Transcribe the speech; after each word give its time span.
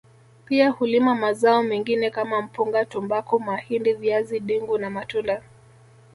Pia 0.45 0.69
hulima 0.69 1.15
mazao 1.15 1.63
mengine 1.63 2.09
kama 2.09 2.41
mpunga 2.41 2.85
tumbaku 2.85 3.39
mahindi 3.39 3.93
viazi 3.93 4.39
dengu 4.39 4.77
na 4.77 4.89
matunda 4.89 5.43